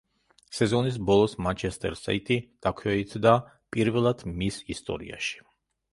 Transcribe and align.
სეზონის 0.59 0.95
ბოლოს 1.09 1.35
„მანჩესტერ 1.47 1.97
სიტი“ 1.99 2.37
დაქვეითდა 2.67 3.35
პირველად 3.77 4.25
მის 4.41 4.59
ისტორიაში. 4.77 5.43